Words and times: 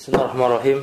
بسم 0.00 0.12
الله 0.12 0.24
الرحمن 0.24 0.46
الرحيم 0.46 0.78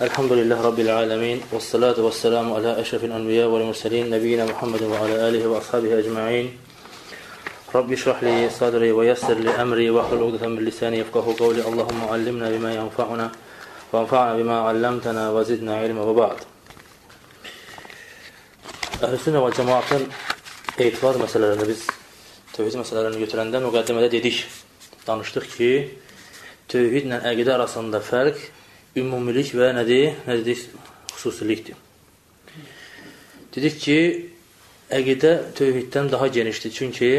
الحمد 0.00 0.32
لله 0.32 0.58
رب 0.62 0.80
العالمين 0.80 1.38
والصلاة 1.52 1.98
والسلام 1.98 2.52
على 2.52 2.80
أشرف 2.80 3.04
الأنبياء 3.04 3.48
والمرسلين 3.48 4.10
نبينا 4.10 4.44
محمد 4.44 4.82
وعلى 4.82 5.28
آله 5.28 5.42
وأصحابه 5.46 5.98
أجمعين 5.98 6.58
رب 7.74 7.92
اشرح 7.92 8.22
لي 8.22 8.50
صدري 8.50 8.92
ويسر 8.92 9.34
لي 9.34 9.50
أمري 9.50 9.90
واحلل 9.90 10.22
عقدة 10.22 10.46
من 10.48 10.64
لساني 10.64 10.98
يفقه 10.98 11.26
قولي 11.38 11.66
اللهم 11.66 12.00
علمنا 12.12 12.50
بما 12.50 12.74
ينفعنا 12.74 13.32
وانفعنا 13.92 14.32
بما 14.38 14.56
علمتنا 14.60 15.30
وزدنا 15.30 15.76
علما 15.76 16.02
وبعد 16.02 16.38
أهل 19.02 19.14
السنة 19.14 19.38
والجماعة 19.44 19.82
və 19.82 19.98
مسألة 19.98 20.86
etibar 20.86 21.14
məsələlərini 21.18 21.66
biz 21.66 21.82
tövhid 22.54 22.78
məsələlərini 22.78 23.26
götürəndə 23.26 23.58
müqəddimədə 23.66 24.08
dedik, 24.10 24.46
danışdıq 25.06 25.46
ki, 25.58 25.70
tövhidlə 26.72 27.20
əqidə 27.30 27.54
arasında 27.56 28.00
fərq 28.04 28.40
ümumilik 29.00 29.52
və 29.56 29.72
nədir? 29.76 30.14
Nə 30.26 30.38
dedik? 30.40 30.68
Xüsusilikdir. 31.14 31.76
Dedik 33.54 33.78
ki, 33.82 33.98
əqidə 34.90 35.32
tövhiddən 35.58 36.10
daha 36.12 36.26
genişdir. 36.34 36.72
Çünki 36.74 37.10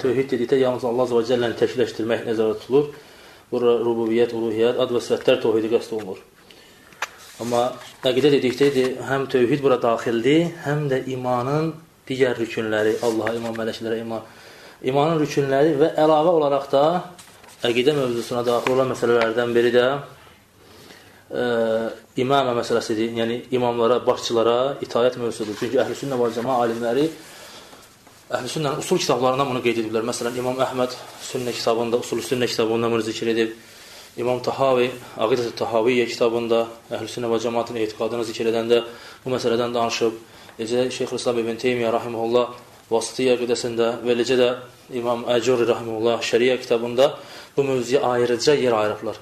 tövhid 0.00 0.30
dedikdə 0.32 0.60
yalnız 0.62 0.86
Allah 0.88 1.08
Azə 1.08 1.18
və 1.18 1.26
Cəlləni 1.28 1.58
təkləşdirmək 1.60 2.24
nəzərdə 2.28 2.62
tutulur. 2.62 2.88
Burada 3.50 3.78
rububiyyət, 3.84 4.34
uluhiyyət, 4.36 4.80
ad 4.80 4.90
və 4.92 5.00
sifətlər 5.04 5.40
tövhidi 5.42 5.70
qəst 5.72 5.92
olunur. 5.96 6.20
Amma 7.40 7.68
əqidə 8.08 8.32
dedikdə 8.34 8.88
həm 9.08 9.28
tövhid 9.30 9.62
bura 9.62 9.78
daxildir, 9.80 10.48
həm 10.64 10.88
də 10.90 11.04
imanın 11.14 11.70
digər 12.08 12.38
rükünləri, 12.40 12.96
Allaha 13.04 13.34
iman, 13.36 13.54
mələklərə 13.56 14.00
iman, 14.02 14.24
imanın 14.82 15.20
rükünləri 15.22 15.76
və 15.78 15.92
əlavə 16.00 16.34
olaraq 16.40 16.68
da 16.72 16.84
əqidə 17.66 17.94
mövzusuna 17.96 18.44
daxil 18.46 18.76
olan 18.76 18.92
məsələlərdən 18.92 19.54
biri 19.56 19.72
də 19.74 19.86
ə, 21.32 21.46
imamə 22.22 22.54
məsələsidir. 22.60 23.16
Yəni, 23.18 23.40
imamlara, 23.56 23.98
başçılara 24.06 24.76
itayət 24.84 25.18
mövzusudur. 25.22 25.58
Çünki 25.58 25.80
əhl-i 25.82 26.12
və 26.22 26.30
cəma 26.36 26.60
alimləri 26.62 27.08
əhl-i 28.28 28.78
usul 28.78 28.98
kitablarından 29.00 29.48
bunu 29.48 29.62
qeyd 29.64 29.82
ediblər. 29.82 30.04
Məsələn, 30.04 30.36
İmam 30.36 30.58
Əhməd 30.60 30.94
sünnə 31.24 31.52
kitabında, 31.56 31.96
usul 31.96 32.20
sünnə 32.20 32.46
kitabında 32.46 32.90
bunu 32.90 33.02
zikr 33.02 33.32
edib. 33.32 33.54
İmam 34.18 34.42
Tahavi, 34.42 34.90
Aqidət-i 35.16 35.54
Tahaviyyə 35.56 36.06
kitabında 36.10 36.66
əhl-i 36.92 37.30
və 37.32 37.38
cəmatın 37.44 37.78
etiqadını 37.84 38.24
zikr 38.28 38.50
edəndə 38.52 38.82
bu 39.24 39.32
məsələdən 39.32 39.72
danışıb. 39.74 40.18
Necə 40.58 40.90
Şeyx 40.90 41.12
İslam 41.16 41.38
ibn 41.38 41.56
Teymiyyə 41.56 41.92
rahimehullah 41.94 42.52
Vasitiyyə 42.90 43.38
qidəsində 43.40 43.98
və 44.02 44.16
eləcə 44.16 44.36
də 44.40 44.48
İmam 44.98 45.24
Əcurri 45.30 45.68
rahimehullah 45.68 46.20
Şəriyə 46.24 46.58
kitabında 46.60 47.12
bu 47.58 47.64
mövzuya 47.64 48.02
ayrıca 48.02 48.54
yer 48.54 48.72
ayırıblar. 48.72 49.16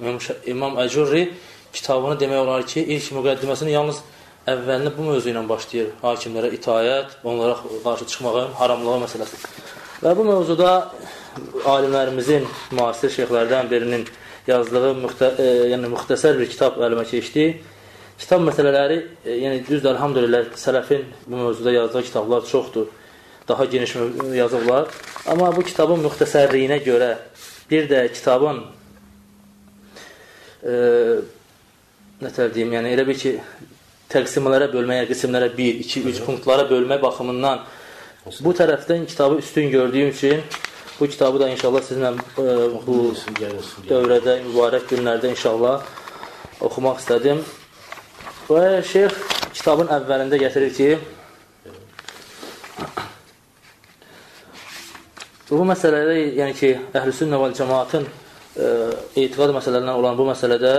İmam 0.47 0.79
Əcurri 0.85 1.29
kitabını 1.73 2.21
demək 2.21 2.39
olar 2.45 2.67
ki, 2.67 2.85
ilk 2.85 3.11
müqəddiməsini 3.17 3.73
yalnız 3.73 4.03
əvvəlini 4.47 4.93
bu 4.97 5.07
mövzu 5.09 5.33
ilə 5.33 5.43
başlayır. 5.49 5.89
Hakimlərə 6.03 6.53
itayət, 6.57 7.17
onlara 7.25 7.57
qarşı 7.85 8.07
çıxmağın 8.13 8.53
haramlığı 8.61 8.99
məsələsi. 9.05 9.41
Və 10.05 10.13
bu 10.17 10.27
mövzuda 10.29 10.73
alimlərimizin, 11.65 12.47
müasir 12.77 13.13
şeyxlərdən 13.17 13.71
birinin 13.71 14.05
yazdığı 14.47 14.93
müxtə, 15.01 15.33
e, 15.41 15.49
yəni 15.73 15.91
müxtəsər 15.95 16.39
bir 16.39 16.51
kitab 16.53 16.79
əlimə 16.79 17.07
keçdi. 17.09 17.49
Kitab 18.21 18.45
məsələləri, 18.47 19.01
e, 19.25 19.41
yəni 19.43 19.65
düzdür, 19.67 19.91
elhamdülillah, 19.95 20.53
sələfin 20.61 21.09
bu 21.27 21.43
mövzuda 21.43 21.73
yazdığı 21.73 22.03
kitablar 22.03 22.47
çoxdur. 22.47 22.87
Daha 23.49 23.65
geniş 23.65 23.97
yazıblar. 24.35 24.89
Amma 25.27 25.53
bu 25.57 25.63
kitabın 25.63 26.01
müxtəsərliyinə 26.07 26.81
görə 26.85 27.13
Bir 27.71 27.89
də 27.91 28.05
kitabın 28.15 28.61
e, 30.63 30.75
nətər 32.23 32.53
deyim, 32.55 32.71
yəni 32.77 32.93
elə 32.95 33.07
bir 33.09 33.19
ki, 33.19 33.33
təqsimlərə 34.13 34.69
bölməyə, 34.71 35.09
qismlərə 35.11 35.51
1, 35.57 35.81
2, 35.83 36.05
3 36.13 36.23
punktlara 36.29 36.69
bölmə 36.71 37.01
baxımından 37.03 37.65
bu 38.43 38.53
tərəfdən 38.59 39.07
kitabı 39.07 39.39
üstün 39.43 39.71
gördüyüm 39.71 40.09
üçün 40.15 40.41
bu 41.01 41.07
kitabı 41.07 41.41
da 41.41 41.49
inşallah 41.51 41.83
sizinlə 41.83 42.13
e, 42.15 42.55
bu 42.87 43.13
dövrədə, 43.91 44.39
mübarək 44.47 44.87
günlərdə 44.95 45.35
inşallah 45.35 45.83
oxumaq 46.61 47.03
istədim. 47.03 47.43
Və 48.49 48.81
şeyx 48.87 49.19
kitabın 49.59 49.91
əvvəlində 49.91 50.39
gətirir 50.41 50.73
ki, 50.79 50.91
Bu 55.47 55.63
məsələdə, 55.63 56.15
yəni 56.35 56.55
ki, 56.59 56.69
əhlüsünnə 56.99 57.39
və 57.39 57.53
cəmaatın 57.55 58.03
e, 58.03 58.69
etiqad 59.23 59.53
məsələlərindən 59.55 59.95
olan 59.95 60.17
bu 60.19 60.25
məsələdə 60.27 60.73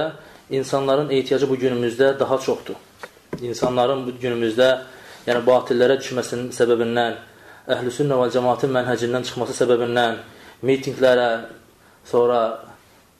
insanların 0.52 1.14
ehtiyacı 1.16 1.48
bu 1.48 1.56
günümüzdə 1.56 2.10
daha 2.20 2.36
çoxdur. 2.44 2.76
İnsanların 3.40 4.02
bu 4.04 4.12
günümüzdə 4.20 4.68
yəni 5.24 5.46
batillərə 5.48 5.96
düşməsinin 6.02 6.50
səbəbindən, 6.58 7.16
əhlüsünnə 7.78 8.18
və 8.20 8.26
cəmaatın 8.34 8.74
mənhəcindən 8.76 9.24
çıxması 9.30 9.56
səbəbindən, 9.56 10.18
mitinqlərə, 10.68 11.30
sonra 12.12 12.42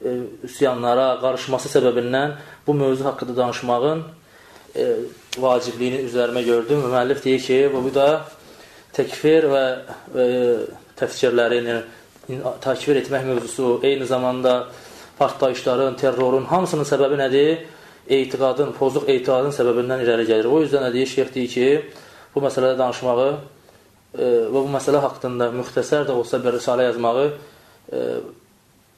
e, 0.04 0.18
üsyanlara 0.50 1.14
qarışması 1.22 1.72
səbəbindən 1.72 2.34
bu 2.68 2.76
mövzu 2.82 3.06
haqqında 3.08 3.38
danışmağın 3.38 4.02
e, 4.76 4.90
vacibliyini 5.40 6.04
üzərimə 6.10 6.44
gördüm. 6.44 6.84
Müəllif 6.90 7.24
deyir 7.24 7.40
ki, 7.48 7.62
bu 7.72 7.94
da 7.96 8.10
təkfir 9.00 9.48
və 9.54 9.64
e, 10.12 10.28
təfsirlərin, 11.00 11.72
yəni, 11.72 12.42
takvir 12.62 13.00
etmək 13.02 13.26
mövzusu, 13.28 13.78
eyni 13.88 14.06
zamanda 14.06 14.68
partlayışların, 15.18 15.96
terrorun 16.00 16.46
hamısının 16.46 16.88
səbəbi 16.88 17.20
nədir? 17.22 17.66
Etiqadın, 18.08 18.74
pozuq 18.78 19.08
etiqadın 19.12 19.54
səbəbindən 19.56 20.04
irəli 20.06 20.28
gəlir. 20.28 20.48
O 20.48 20.62
yüzden 20.64 20.86
nədir? 20.88 21.08
Şeyx 21.12 21.34
deyir 21.36 21.52
ki, 21.52 21.68
bu 22.36 22.44
məsələdə 22.46 22.78
danışmağı 22.80 23.28
e, 23.34 24.26
və 24.26 24.56
bu 24.56 24.68
məsələ 24.72 25.02
haqqında 25.04 25.50
müxtəsər 25.58 26.08
də 26.08 26.16
olsa 26.16 26.40
bir 26.44 26.56
risalə 26.56 26.88
yazmağı 26.88 27.28
e, 27.28 28.04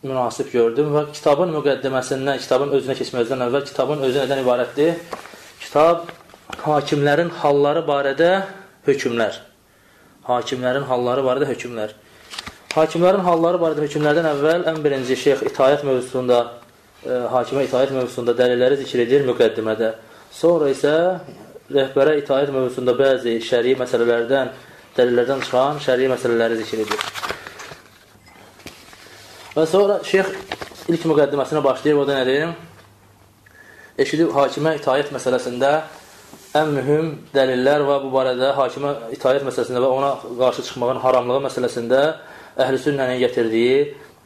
münasib 0.03 0.53
gördüm 0.53 0.93
və 0.95 1.07
kitabın 1.13 1.51
müqəddiməsindən, 1.57 2.39
kitabın 2.45 2.77
özünə 2.77 2.95
keçməzdən 3.01 3.45
əvvəl 3.49 3.67
kitabın 3.71 4.07
özü 4.07 4.23
nədən 4.23 4.45
ibarətdir? 4.45 4.95
Kitab 5.65 6.09
hakimlərin 6.63 7.33
halları 7.41 7.85
barədə 7.87 8.33
hökmlər 8.87 9.48
hakimlərin 10.29 10.85
halları 10.89 11.25
barədə 11.25 11.49
hökmlər. 11.49 11.95
Hakimlərin 12.75 13.25
halları 13.25 13.59
barədə 13.61 13.85
hökmlərdən 13.87 14.29
əvvəl 14.29 14.65
ən 14.69 14.79
birinci 14.83 15.17
şeyx 15.17 15.43
itayət 15.49 15.85
mövzusunda, 15.87 16.39
e, 17.03 17.17
hakimə 17.33 17.65
itayət 17.65 17.95
mövzusunda 17.97 18.35
dəlilləri 18.37 18.77
zikr 18.83 19.03
edir 19.05 19.25
müqəddimədə. 19.29 19.93
Sonra 20.31 20.69
isə 20.69 20.93
rəhbərə 21.73 22.19
itayət 22.21 22.53
mövzusunda 22.53 22.93
bəzi 22.97 23.39
şəri 23.45 23.75
məsələlərdən, 23.81 24.53
dəlillərdən 24.97 25.43
çıxan 25.47 25.81
şəri 25.85 26.09
məsələləri 26.13 26.61
zikr 26.61 26.85
edir. 26.85 27.05
Və 29.55 29.65
sonra 29.69 29.99
şeyx 30.05 30.89
ilk 30.93 31.05
müqəddiməsinə 31.09 31.63
başlayır, 31.65 31.97
o 31.97 32.05
da 32.07 32.21
nədir? 32.21 32.51
Eşidib 33.99 34.29
hakimə 34.31 34.77
itayət 34.77 35.09
məsələsində 35.11 35.71
ən 36.57 36.71
mühüm 36.73 37.09
dəlillər 37.29 37.83
və 37.85 37.95
bu 38.01 38.09
barədə 38.13 38.53
hakimə 38.57 38.95
itayət 39.13 39.43
məsələsində 39.45 39.81
və 39.83 39.89
ona 39.93 40.09
qarşı 40.39 40.63
çıxmağın 40.65 40.97
haramlığı 41.03 41.43
məsələsində 41.45 41.99
əhl-i 42.57 42.79
sünnənin 42.81 43.19
gətirdiyi 43.21 43.75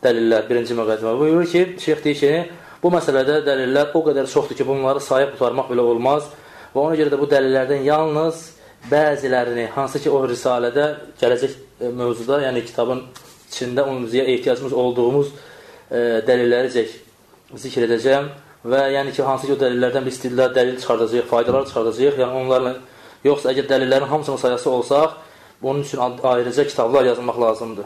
dəlillər, 0.04 0.46
birinci 0.48 0.78
müqəddimə. 0.78 1.18
Buyurur 1.20 1.50
ki, 1.52 1.64
şeyx 1.84 2.04
deyir 2.06 2.20
ki, 2.22 2.32
bu 2.84 2.92
məsələdə 2.96 3.42
dəlillər 3.48 3.92
o 3.92 4.04
qədər 4.08 4.30
çoxdur 4.32 4.56
ki, 4.56 4.68
bunları 4.68 5.04
sayıb 5.04 5.34
tutarmaq 5.36 5.68
belə 5.72 5.84
olmaz 5.84 6.30
və 6.72 6.80
ona 6.86 6.96
görə 7.00 7.12
də 7.12 7.20
bu 7.20 7.28
dəlillərdən 7.34 7.84
yalnız 7.90 8.46
bəzilərini, 8.92 9.68
hansı 9.76 10.00
ki, 10.04 10.12
o 10.12 10.24
risalədə 10.28 10.88
gələcək 11.20 11.60
e, 11.60 11.92
mövzuda, 11.92 12.40
yəni 12.48 12.64
kitabın 12.70 13.04
içində 13.52 13.84
mövzuya 13.90 14.24
ehtiyacımız 14.32 14.74
olduğumuz 14.86 15.36
e, 15.92 16.24
dəlilləri 16.28 16.72
zikr 16.72 17.88
edəcəm 17.90 18.32
və 18.66 18.82
yəni 18.96 19.12
ki, 19.16 19.24
hansı 19.28 19.48
ki, 19.48 19.56
o 19.56 19.60
dəlillərdən 19.60 20.06
biz 20.08 20.18
istəyirlər, 20.18 20.54
dəlil 20.56 20.80
çıxardacaq, 20.80 21.28
faydalar 21.32 21.68
çıxardacaq, 21.68 22.20
yəni 22.22 22.40
onlarla, 22.42 22.74
yoxsa 23.28 23.52
əgər 23.52 23.68
dəlillərin 23.72 24.12
hamısını 24.12 24.38
sayası 24.38 24.70
olsaq, 24.70 25.18
bunun 25.62 25.82
üçün 25.82 26.00
ayrıca 26.24 26.68
kitablar 26.68 27.06
yazılmaq 27.06 27.42
lazımdır. 27.42 27.86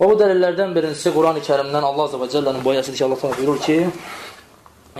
O 0.00 0.10
bu 0.10 0.16
dəlillərdən 0.20 0.74
birincisi 0.76 1.12
Quran-ı 1.12 1.40
Kərimdən 1.44 1.84
Allah 1.88 2.08
Azə 2.08 2.18
və 2.20 2.28
Cəllənin 2.32 2.64
boyasıdır 2.64 2.98
ki, 2.98 3.04
Allah 3.04 3.20
təala 3.22 3.36
buyurur 3.38 3.60
ki: 3.60 3.76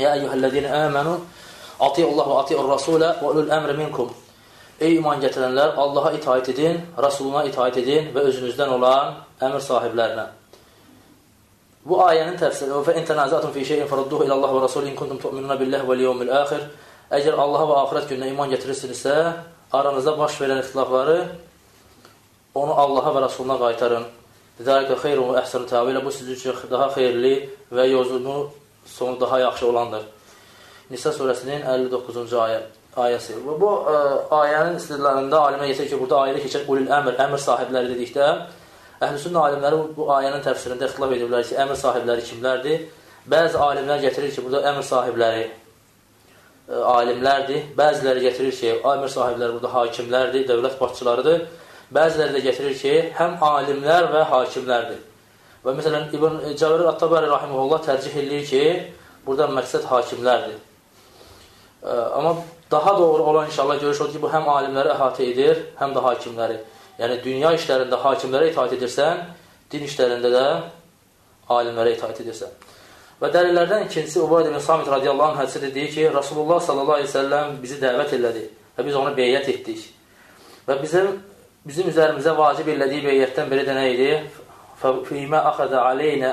"Ya 0.01 0.15
eyyuhellezine 0.17 0.71
amanu 0.73 1.19
atiullah 1.81 2.27
və 2.31 2.39
atiur 2.43 2.71
rasulə 2.75 3.11
və 3.21 3.27
ulul 3.33 3.51
əmri 3.59 3.77
minkum." 3.77 4.09
Ey 4.81 4.97
iman 4.97 5.21
gətirənlər, 5.21 5.77
Allaha 5.77 6.11
itaat 6.13 6.49
edin, 6.49 6.81
Rasuluna 7.01 7.45
itaat 7.45 7.77
edin 7.77 8.11
və 8.15 8.25
özünüzdən 8.29 8.73
olan 8.77 9.15
əmr 9.41 9.61
sahiblərinə. 9.69 10.27
Bu 11.87 12.01
ayənin 12.03 12.35
təfsiri 12.41 12.81
və 12.83 12.97
in 12.99 13.05
tənaza'tum 13.07 13.53
fi 13.55 13.63
şey'in 13.65 13.87
farudduhu 13.87 14.27
ila 14.27 14.35
Allah 14.35 14.55
və 14.57 14.63
Rasul 14.65 14.89
in 14.91 14.97
kuntum 14.99 15.21
tu'minuna 15.23 15.55
billahi 15.61 15.87
vel 15.87 16.01
yawmil 16.03 16.33
axir. 16.35 16.65
Əgər 17.15 17.39
Allaha 17.39 17.69
və 17.71 17.77
axirət 17.85 18.09
gününə 18.11 18.33
iman 18.33 18.51
gətirirsinizsə, 18.51 19.15
aranızda 19.71 20.17
baş 20.19 20.41
verən 20.43 20.65
ixtilafları 20.65 21.19
onu 22.59 22.75
Allaha 22.75 23.13
və 23.15 23.23
Rasuluna 23.29 23.59
qaytarın. 23.61 24.09
Zəlikə 24.67 24.97
xeyrun 24.99 25.31
və 25.31 25.45
əhsanu 25.45 25.69
təvilə. 25.71 26.03
Bu 26.03 26.11
sizin 26.11 26.35
üçün 26.35 26.59
daha 26.71 26.89
xeyirli 26.97 27.35
və 27.71 27.87
yozunu 27.93 28.37
sonu 28.87 29.21
daha 29.21 29.41
yaxşı 29.45 29.67
olandır. 29.71 30.03
Nisa 30.91 31.13
surəsinin 31.15 31.63
59-cu 31.67 32.39
ayə, 32.41 32.61
ayəsi. 32.97 33.39
Və 33.47 33.57
bu 33.61 33.73
ə, 33.91 33.97
ayənin 34.43 34.79
istidlalında 34.81 35.41
alimə 35.49 35.71
yetir 35.71 35.87
ki, 35.91 35.99
burada 36.01 36.25
ayədə 36.27 36.43
keçən 36.47 36.67
ulul 36.71 36.87
əmr, 36.99 37.19
əmr 37.27 37.43
sahibləri 37.43 37.95
dedikdə, 37.95 38.29
əhlüsünnə 39.05 39.43
alimləri 39.49 39.79
bu, 39.97 40.07
ayənin 40.15 40.43
təfsirində 40.45 40.89
ixtilaf 40.89 41.13
ediblər 41.13 41.45
ki, 41.45 41.57
əmr 41.61 41.77
sahibləri 41.77 42.25
kimlərdir? 42.25 42.85
Bəzi 43.29 43.59
alimlər 43.61 44.03
gətirir 44.05 44.33
ki, 44.33 44.45
burada 44.45 44.63
əmr 44.71 44.85
sahibləri 44.87 45.45
ə, 45.47 46.81
alimlərdir. 46.95 47.67
Bəziləri 47.77 48.23
gətirir 48.25 48.55
ki, 48.57 48.73
əmr 48.81 49.13
sahibləri 49.13 49.57
burada 49.59 49.73
hakimlərdir, 49.75 50.47
dövlət 50.49 50.79
başçılarıdır. 50.81 51.43
Bəziləri 51.97 52.37
də 52.39 52.45
gətirir 52.47 52.79
ki, 52.81 52.95
həm 53.19 53.37
alimlər 53.51 54.09
və 54.15 54.23
hakimlərdir. 54.31 55.03
Və 55.67 55.75
məsələn, 55.75 56.09
İbn 56.15 56.41
Cəvərir 56.55 56.89
At-Tabari 56.93 57.29
rahimehullah 57.31 57.83
tərcih 57.85 58.17
eləyir 58.23 58.47
ki, 58.49 58.63
burada 59.27 59.51
məqsəd 59.59 59.85
hakimlərdir. 59.91 60.57
Ə, 61.83 61.99
amma 62.17 62.37
daha 62.71 62.97
doğru 62.99 63.23
olan 63.23 63.51
inşallah 63.51 63.81
görüş 63.81 64.01
odur 64.01 64.17
ki, 64.17 64.23
bu 64.23 64.33
həm 64.33 64.49
alimləri 64.51 64.95
əhatə 64.95 65.27
edir, 65.27 65.67
həm 65.83 65.93
də 65.95 66.03
hakimləri. 66.07 66.63
Yəni, 67.00 67.18
dünya 67.24 67.54
işlərində 67.58 67.98
hakimlərə 68.04 68.52
itaat 68.52 68.76
edirsən, 68.78 69.24
din 69.72 69.88
işlərində 69.88 70.32
də 70.34 70.46
alimlərə 71.52 71.96
itaat 71.96 72.20
edirsən. 72.24 72.52
Və 73.22 73.30
dəlillərdən 73.34 73.86
ikincisi 73.86 74.22
Ubayd 74.22 74.50
ibn 74.50 74.60
Samit 74.60 74.88
radiyallahu 74.90 75.36
anh 75.36 75.42
hədisi 75.44 75.74
deyir 75.74 75.92
ki, 75.94 76.06
Rasulullah 76.14 76.62
sallallahu 76.62 77.00
aleyhi 77.00 77.10
ve 77.10 77.18
sellem 77.18 77.58
bizi 77.62 77.78
dəvət 77.82 78.16
elədi 78.18 78.46
və 78.78 78.86
biz 78.88 78.96
onu 78.98 79.12
beyyət 79.18 79.50
etdik. 79.56 79.84
Və 80.68 80.78
bizim 80.82 81.20
bizim 81.66 81.92
üzərimizə 81.92 82.34
vacib 82.38 82.72
elədiyi 82.74 83.04
beyyətdən 83.06 83.52
biri 83.52 83.68
də 83.68 83.78
nə 83.78 83.90
idi? 83.94 84.14
فَفِيمَا 84.82 85.40
أَخَذَ 85.52 85.74
عَلَيْنَا 85.74 86.30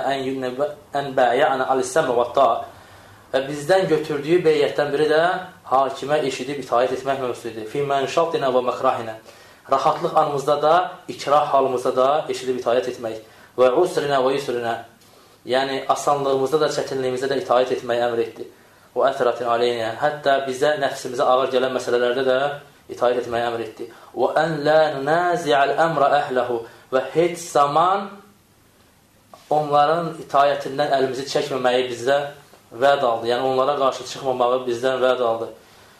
أَنْ 0.94 1.14
بَعْيَعْنَا 1.14 1.64
عَلِ 1.70 1.78
السَّمَ 1.84 2.08
وَالطَّاء 2.08 2.56
Və 3.32 3.42
bizdən 3.44 3.84
götürdüyü 3.90 4.38
beyyətdən 4.40 4.88
biri 4.88 5.04
də 5.10 5.20
hakimə 5.68 6.22
eşidib 6.24 6.62
itaət 6.62 6.94
etmək 6.96 7.20
mövzusudur. 7.20 7.66
فِي 7.68 7.84
مَنْشَطِنَا 7.84 8.48
وَمَكْرَحِنَا 8.56 9.14
Rahatlıq 9.71 10.17
anımızda 10.17 10.61
da, 10.61 10.73
ikrah 11.07 11.53
halımızda 11.53 11.95
da 11.95 12.09
eşidib 12.29 12.59
itaət 12.59 12.89
etmək. 12.93 13.21
Və 13.57 13.69
usrinə 13.79 14.19
və 14.23 14.33
yusrinə 14.35 14.75
Yəni, 15.43 15.81
asanlığımızda 15.91 16.61
da, 16.61 16.67
çətinliyimizdə 16.71 17.27
də 17.27 17.37
itaət 17.41 17.73
etməyi 17.77 18.03
əmr 18.05 18.19
etdi. 18.23 18.45
Və 18.95 19.09
əthratin 19.09 19.49
aleynə 19.51 19.89
Hətta 19.99 20.37
bizə, 20.47 20.77
nəfsimizə 20.79 21.25
ağır 21.27 21.51
gələn 21.51 21.73
məsələlərdə 21.75 22.23
də 22.23 22.37
itaət 22.95 23.25
etməyi 23.25 23.49
əmr 23.49 23.63
etdi. 23.65 23.89
Və 24.15 24.29
ən 24.39 24.55
lə 24.63 24.77
nəzi'əl 25.03 25.75
əmrə 25.83 26.09
əhləhu 26.21 26.61
Və 26.93 27.01
heç 27.15 27.39
zaman 27.41 28.05
onların 29.49 30.11
itayətindən 30.21 30.93
əlimizi 30.93 31.25
çəkməməyi 31.31 31.87
bizdə 31.89 32.17
vəd 32.69 33.05
aldı. 33.07 33.31
Yəni, 33.31 33.47
onlara 33.49 33.73
qarşı 33.79 34.05
çıxmamağı 34.11 34.59
bizdən 34.67 35.01
vəd 35.01 35.23
aldı. 35.25 35.47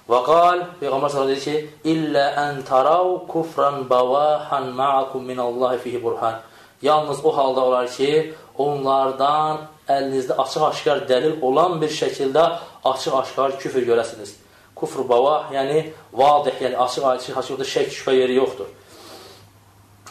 Və 0.04 0.20
qal, 0.26 0.64
Peyğəmbər 0.82 1.12
s.ə.v 1.14 1.28
dedi 1.30 1.42
ki, 1.44 1.54
İllə 1.94 2.24
ən 2.40 2.64
tarav 2.68 3.22
kufran 3.30 3.86
bavahan 3.88 4.74
ma'akum 4.76 5.24
minallahi 5.24 5.80
fihi 5.80 6.02
burhan. 6.04 6.42
Yalnız 6.82 7.26
o 7.26 7.32
halda 7.38 7.62
olar 7.70 7.88
ki, 7.88 8.34
onlardan 8.60 9.62
əlinizdə 9.88 10.36
açıq-aşkar 10.44 11.06
dəlil 11.08 11.40
olan 11.42 11.80
bir 11.82 11.92
şəkildə 12.02 12.44
açıq-aşkar 12.92 13.56
küfür 13.62 13.88
görəsiniz. 13.88 14.36
Kufr 14.76 15.08
bavah, 15.08 15.54
yəni 15.56 15.86
vadih, 16.14 16.60
yəni 16.66 16.76
açıq-aşkar, 16.86 17.40
açıq 17.40 17.64
şək 17.76 17.96
şübhə 18.00 18.18
yeri 18.18 18.36
yoxdur. 18.42 18.68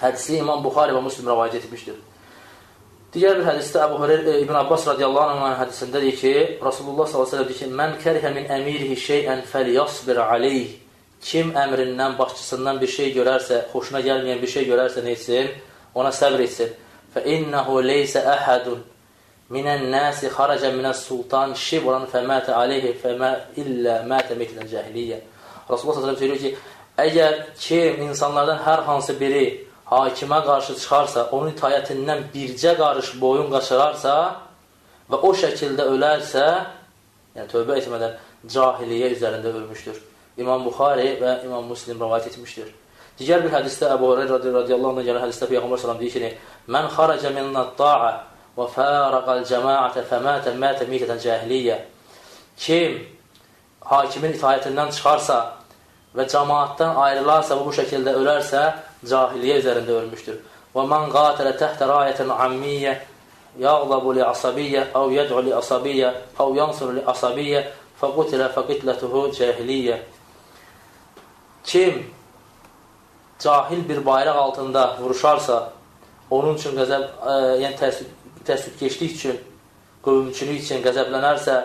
Hədisi 0.00 0.40
İmam 0.40 0.64
Buxari 0.64 0.96
və 0.96 1.04
Müslim 1.04 1.28
rəvayət 1.28 1.60
etmişdir. 1.60 2.00
Digər 3.12 3.34
bir 3.36 3.44
hədisdə 3.44 3.82
Əbu 3.84 3.98
Hüreyr 4.00 4.38
İbn 4.40 4.56
Abbas 4.56 4.86
radiyallahu 4.88 5.42
anh 5.44 5.58
hədisində 5.60 6.00
deyir 6.00 6.14
ki, 6.16 6.30
Rasulullah 6.64 7.04
səlləm 7.10 7.44
deyir 7.44 7.58
ki, 7.58 7.66
"Mən 7.80 7.98
kərhə 8.00 8.30
min 8.32 8.46
əmirihi 8.56 8.96
şey'ən 8.96 9.42
fəlyasbir 9.50 10.16
alayh." 10.16 10.70
Kim 11.20 11.52
əmrindən, 11.52 12.16
başçısından 12.18 12.80
bir 12.80 12.86
şey 12.86 13.12
görərsə, 13.14 13.56
xoşuna 13.72 14.00
gəlməyən 14.00 14.40
bir 14.40 14.48
şey 14.54 14.64
görərsə, 14.64 15.04
nə 15.04 15.10
etsin? 15.12 15.50
Ona 15.94 16.08
səbr 16.08 16.40
etsin. 16.40 16.70
Fə 17.14 17.20
innehu 17.34 17.82
leysə 17.82 18.20
əhədun 18.36 18.80
minən 19.50 19.90
nasi 19.90 20.28
xaraca 20.28 20.70
minəs 20.72 21.04
sultan 21.08 21.52
şibran 21.54 22.06
fəmətə 22.12 22.52
aleyhi 22.62 22.94
fəmə 23.02 23.30
illə 23.56 24.06
mətə 24.08 24.38
mitlən 24.40 24.66
cəhiliyyə. 24.72 25.18
Rasulullah 25.68 26.00
səlləm 26.00 26.18
deyir 26.18 26.38
ki, 26.38 26.56
əgər 26.96 27.32
kim 27.58 28.02
insanlardan 28.08 28.58
hər 28.66 28.80
hansı 28.88 29.20
biri 29.20 29.66
hakimə 29.92 30.40
qarşı 30.46 30.76
çıxarsa, 30.80 31.28
onun 31.36 31.52
itayətindən 31.52 32.28
bircə 32.34 32.74
qarış 32.78 33.14
boyun 33.20 33.50
qaçırarsa 33.52 34.14
və 35.10 35.20
o 35.28 35.32
şəkildə 35.42 35.86
ölərsə, 35.94 36.46
yəni 37.36 37.50
tövbə 37.52 37.78
etmədən 37.82 38.16
cahiliyyə 38.54 39.12
üzərində 39.16 39.52
ölmüşdür. 39.52 39.98
İmam 40.42 40.64
Buxari 40.64 41.16
və 41.20 41.42
İmam 41.44 41.68
Muslim 41.68 42.00
rəvayət 42.00 42.32
etmişdir. 42.32 42.70
Digər 43.18 43.42
bir 43.44 43.52
hədisdə 43.52 43.90
Əbu 43.92 44.08
Hurayra 44.08 44.38
radiyallahu 44.40 45.00
anh 45.02 45.06
gələn 45.06 45.26
hədisdə 45.26 45.48
Peyğəmbər 45.50 45.80
sallam 45.80 45.98
deyir 46.00 46.14
ki, 46.16 46.30
Mən 46.72 46.88
xaraca 46.94 47.32
minnət 47.34 47.74
ta'a 47.76 48.12
və 48.56 48.68
fəraqal 48.72 49.42
cəmaətə 49.48 50.04
fəmətə 50.08 50.54
mətə 50.56 50.86
mitətən 50.88 51.20
cəhiliyyə 51.20 51.76
Kim 52.56 52.98
hakimin 53.88 54.36
itayətindən 54.36 54.92
çıxarsa 54.96 55.38
və 56.16 56.26
cəmaatdan 56.32 56.98
ayrılarsa 57.04 57.56
və 57.56 57.66
bu 57.66 57.72
şəkildə 57.76 58.14
ölərsə, 58.20 58.62
cahiliyyə 59.08 59.58
üzərində 59.62 59.98
ölmüşdür. 60.00 60.40
Və 60.72 60.86
mən 60.88 61.10
qatilə 61.12 61.52
təhtə 61.60 61.88
rayətən 61.90 62.32
ammiyyə 62.32 62.96
yağlabu 63.60 64.14
li 64.16 64.24
asabiyyə 64.24 64.88
əv 64.96 65.12
yəd'u 65.18 65.44
li 65.44 65.52
asabiyyə 65.52 66.14
əv 66.40 66.56
yansur 66.56 66.94
li 66.96 67.04
asabiyyə 67.14 67.66
fəqutilə 68.00 68.48
fəqitlətuhu 68.54 69.28
cahiliyyə 69.36 70.00
Kim 71.64 72.06
cahil 73.38 73.88
bir 73.88 74.06
bayraq 74.06 74.36
altında 74.36 74.96
vuruşarsa, 75.00 75.72
onun 76.30 76.54
üçün 76.54 76.76
qəzəb, 76.78 77.04
ə, 77.22 77.34
yəni 77.62 77.78
təəssüb, 77.78 78.10
təəssübkeşlik 78.46 79.14
üçün, 79.16 79.38
qövmçülük 80.02 80.62
üçün 80.62 80.82
qəzəblənərsə, 80.82 81.56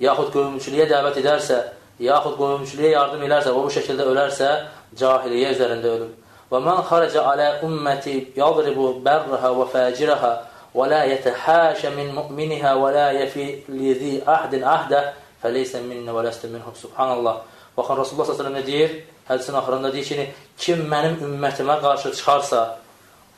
yaxud 0.00 0.32
qövmçülüyə 0.34 0.88
dəvət 0.90 1.20
edərsə, 1.22 1.60
yaxud 2.00 2.36
qövmçülüyə 2.40 2.92
yardım 2.96 3.24
edərsə 3.28 3.52
və 3.52 3.64
bu 3.64 3.72
şəkildə 3.76 4.08
ölərsə, 4.12 4.50
cahiliyyə 4.96 5.52
üzərində 5.56 5.92
ölür. 5.96 6.12
Və 6.50 6.60
mən 6.62 6.82
xarəcə 6.86 7.22
alə 7.26 7.48
ümməti 7.66 8.16
yadribu 8.36 8.92
bərrəhə 9.04 9.50
və 9.58 9.66
fəcirəhə 9.72 10.32
və 10.76 10.88
la 10.92 11.02
yətəhəşə 11.10 11.90
min 11.96 12.12
müminihə 12.14 12.74
və 12.78 12.90
la 12.94 13.06
yəfi 13.16 13.46
lizi 13.72 14.20
əhdin 14.22 14.66
əhdə 14.76 15.02
fəleysə 15.42 15.82
minnə 15.82 16.14
və 16.14 16.26
ləstə 16.28 16.50
minhum. 16.52 16.74
Subhanallah. 16.78 17.40
Baxın, 17.76 17.98
Rasulullah 17.98 18.30
s.ə.v 18.34 18.52
nə 18.54 18.62
deyir? 18.66 18.94
Hədisin 19.28 19.58
axırında 19.58 19.92
deyir 19.92 20.06
ki, 20.06 20.26
kim 20.58 20.84
mənim 20.90 21.18
ümmətimə 21.26 21.80
qarşı 21.82 22.12
çıxarsa, 22.14 22.60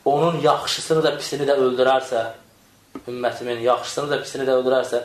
onun 0.05 0.37
yaxşısını 0.43 1.03
da 1.03 1.15
pisini 1.17 1.47
də 1.49 1.55
öldürərsə, 1.57 2.21
ümmətimin 3.09 3.63
yaxşısını 3.65 4.11
da 4.11 4.21
pisini 4.21 4.45
də 4.47 4.59
öldürərsə, 4.59 5.01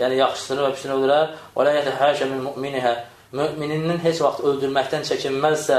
yəni 0.00 0.18
yaxşısını 0.22 0.64
və 0.64 0.72
pisini 0.72 0.96
öldürər, 0.96 1.36
və 1.56 1.68
lə 1.68 1.76
yətəhəşə 1.80 2.30
min 2.32 2.42
müminihə, 2.48 2.94
mümininin 3.36 4.00
heç 4.02 4.22
vaxt 4.24 4.42
öldürməkdən 4.48 5.06
çəkinməzsə 5.10 5.78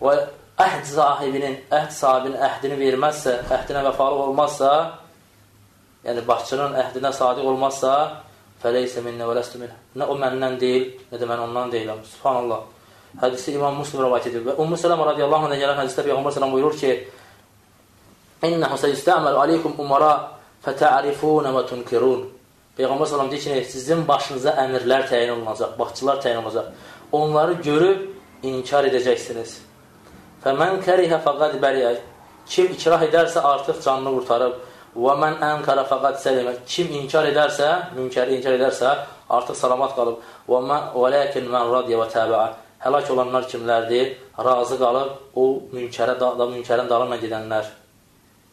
və 0.00 0.16
əhd 0.58 0.88
sahibinin, 0.90 1.58
əhd 1.70 1.92
sahibinin 1.94 2.40
əhdini 2.42 2.78
verməzsə, 2.80 3.34
əhdinə 3.54 3.84
vəfalı 3.86 4.24
olmazsa, 4.24 4.70
yəni 6.06 6.24
başçının 6.26 6.74
əhdinə 6.82 7.12
sadiq 7.14 7.46
olmazsa, 7.46 7.92
fəleysə 8.62 9.04
minnə 9.04 9.28
və 9.28 9.36
ləstü 9.38 9.60
minnə. 9.62 9.76
Nə 9.98 10.08
o 10.10 10.16
məndən 10.18 10.58
deyil, 10.58 10.88
nə 11.12 11.20
də 11.20 11.28
mən 11.30 11.44
ondan 11.44 11.70
deyiləm. 11.74 12.02
Subhanallah. 12.14 12.64
Hədisi 13.22 13.54
İmam 13.54 13.78
Muslim 13.78 14.02
rəvayət 14.04 14.32
edir. 14.32 14.42
Və 14.48 14.56
Ümmü 14.62 14.78
Sələmə 14.78 15.06
radiyallahu 15.12 15.46
anh 15.48 15.62
gələn 15.62 15.78
hədisdə 15.82 16.04
Peyğəmbər 16.08 16.34
sələm 16.34 16.56
buyurur 16.56 16.74
ki, 16.80 16.90
İnnəhu 18.48 18.76
səyistəməl 18.78 19.38
aleykum 19.44 19.78
umara 19.82 20.10
fətə'rifunə 20.66 21.54
və 21.54 21.64
tunkirun. 21.70 22.26
Peyğəmbər 22.78 23.10
sələm 23.10 23.30
deyir 23.30 23.62
ki, 23.62 23.70
sizin 23.70 24.04
başınıza 24.10 24.58
əmirlər 24.64 25.06
təyin 25.10 25.32
olunacaq, 25.36 25.78
başçılar 25.78 26.20
təyin 26.22 26.42
olunacaq. 26.42 26.74
Onları 27.12 27.58
görüb 27.62 28.46
inkar 28.46 28.86
edəcəksiniz. 28.90 29.67
Fəmən 30.44 30.78
kərihə 30.84 31.18
fəqad 31.24 31.58
bəriyə. 31.62 31.96
Kim 32.48 32.70
ikrah 32.72 33.02
edərsə 33.04 33.42
artıq 33.44 33.80
canını 33.84 34.12
qurtarıb. 34.14 34.54
Və 34.98 35.14
mən 35.18 35.40
ənkara 35.44 35.84
fəqad 35.90 36.20
səlimə. 36.22 36.54
Kim 36.66 36.92
inkar 37.00 37.26
edərsə, 37.28 37.68
münkəri 37.96 38.38
inkar 38.38 38.54
edərsə, 38.56 38.94
artıq 39.34 39.58
salamat 39.58 39.96
qalıb. 39.98 40.22
Və 40.48 40.60
mən 40.70 40.88
və 40.94 41.10
lakin 41.14 41.50
mən 41.52 41.72
radiyə 41.74 41.98
və 42.00 42.08
təbəə. 42.14 42.46
Həlak 42.84 43.10
olanlar 43.10 43.48
kimlərdir? 43.50 44.14
Razı 44.38 44.78
qalıb 44.78 45.38
o 45.42 45.46
münkərə 45.74 46.14
da, 46.20 46.30
da 46.38 46.46
münkərin 46.54 46.88
dalına 46.88 47.18
gedənlər. 47.18 47.74